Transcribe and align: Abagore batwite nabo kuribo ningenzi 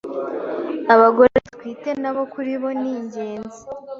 Abagore 0.93 1.29
batwite 1.37 1.89
nabo 2.01 2.21
kuribo 2.31 2.67
ningenzi 2.81 3.61